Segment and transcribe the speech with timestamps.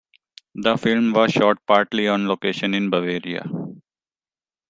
[0.55, 3.45] The film was shot partly on location in Bavaria.